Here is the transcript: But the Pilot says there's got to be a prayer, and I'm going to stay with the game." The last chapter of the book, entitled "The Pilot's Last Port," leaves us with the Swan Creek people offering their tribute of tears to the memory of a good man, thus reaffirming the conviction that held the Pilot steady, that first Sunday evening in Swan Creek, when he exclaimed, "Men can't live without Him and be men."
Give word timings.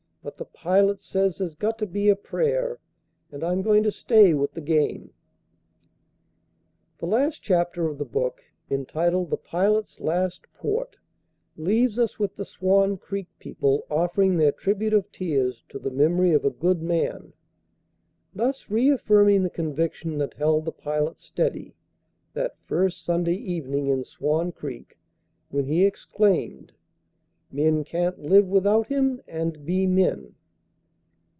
But 0.23 0.35
the 0.37 0.45
Pilot 0.45 0.99
says 0.99 1.39
there's 1.39 1.55
got 1.55 1.79
to 1.79 1.87
be 1.87 2.07
a 2.07 2.15
prayer, 2.15 2.79
and 3.31 3.43
I'm 3.43 3.63
going 3.63 3.81
to 3.81 3.91
stay 3.91 4.35
with 4.35 4.51
the 4.51 4.61
game." 4.61 5.15
The 6.99 7.07
last 7.07 7.41
chapter 7.41 7.87
of 7.87 7.97
the 7.97 8.05
book, 8.05 8.41
entitled 8.69 9.31
"The 9.31 9.37
Pilot's 9.37 9.99
Last 9.99 10.45
Port," 10.53 10.97
leaves 11.57 11.97
us 11.97 12.19
with 12.19 12.35
the 12.35 12.45
Swan 12.45 12.99
Creek 12.99 13.29
people 13.39 13.87
offering 13.89 14.37
their 14.37 14.51
tribute 14.51 14.93
of 14.93 15.11
tears 15.11 15.63
to 15.69 15.79
the 15.79 15.89
memory 15.89 16.33
of 16.33 16.45
a 16.45 16.51
good 16.51 16.83
man, 16.83 17.33
thus 18.31 18.69
reaffirming 18.69 19.41
the 19.41 19.49
conviction 19.49 20.19
that 20.19 20.35
held 20.35 20.65
the 20.65 20.71
Pilot 20.71 21.17
steady, 21.19 21.73
that 22.35 22.59
first 22.67 23.03
Sunday 23.03 23.33
evening 23.33 23.87
in 23.87 24.03
Swan 24.05 24.51
Creek, 24.51 24.99
when 25.49 25.65
he 25.65 25.83
exclaimed, 25.83 26.73
"Men 27.53 27.83
can't 27.83 28.17
live 28.23 28.47
without 28.47 28.87
Him 28.87 29.19
and 29.27 29.65
be 29.65 29.85
men." 29.85 30.35